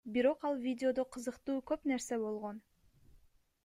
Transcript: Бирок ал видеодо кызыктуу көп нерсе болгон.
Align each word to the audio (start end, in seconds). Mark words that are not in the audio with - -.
Бирок 0.13 0.45
ал 0.49 0.55
видеодо 0.63 1.05
кызыктуу 1.17 1.59
көп 1.73 1.87
нерсе 1.93 2.23
болгон. 2.27 2.67